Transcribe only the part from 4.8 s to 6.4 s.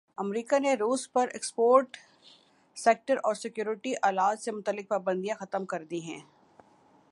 پابندیاں ختم کردی ہیں